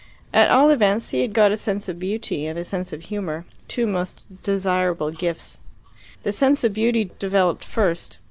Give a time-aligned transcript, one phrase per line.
[0.33, 3.45] At all events he had got a sense of beauty and a sense of humour,
[3.67, 5.59] two most desirable gifts.
[6.23, 8.17] The sense of beauty developed first.